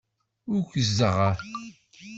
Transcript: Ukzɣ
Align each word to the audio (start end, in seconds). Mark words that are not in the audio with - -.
Ukzɣ 0.57 1.17